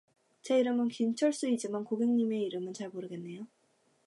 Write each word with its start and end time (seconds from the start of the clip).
제 0.41 0.57
이름은 0.59 0.87
김철수이지만, 0.87 1.83
고객님의 1.83 2.41
이름은 2.45 2.73
잘 2.73 2.89
모르겠네요. 2.89 3.45